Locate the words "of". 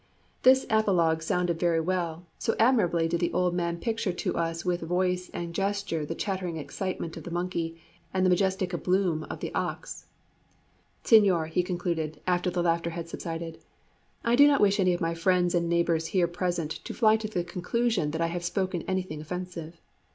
7.17-7.23, 9.25-9.41, 14.95-15.01